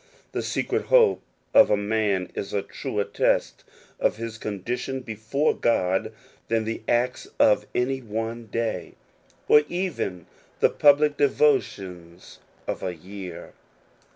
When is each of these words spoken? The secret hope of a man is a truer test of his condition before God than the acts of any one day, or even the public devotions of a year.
The 0.31 0.41
secret 0.41 0.85
hope 0.85 1.21
of 1.53 1.69
a 1.69 1.77
man 1.77 2.31
is 2.33 2.53
a 2.55 2.63
truer 2.63 3.03
test 3.03 3.63
of 3.99 4.17
his 4.17 4.39
condition 4.39 5.01
before 5.01 5.53
God 5.53 6.11
than 6.47 6.63
the 6.63 6.81
acts 6.87 7.27
of 7.37 7.67
any 7.75 7.99
one 8.01 8.47
day, 8.47 8.93
or 9.47 9.61
even 9.69 10.25
the 10.59 10.71
public 10.71 11.17
devotions 11.17 12.39
of 12.65 12.81
a 12.81 12.95
year. 12.95 13.53